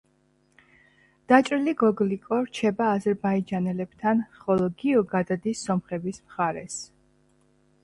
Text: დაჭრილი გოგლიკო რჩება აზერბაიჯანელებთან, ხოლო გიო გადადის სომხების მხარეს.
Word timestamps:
დაჭრილი 1.31 1.73
გოგლიკო 1.83 2.39
რჩება 2.47 2.87
აზერბაიჯანელებთან, 2.95 4.25
ხოლო 4.41 4.73
გიო 4.83 5.05
გადადის 5.15 5.65
სომხების 5.69 6.23
მხარეს. 6.27 6.83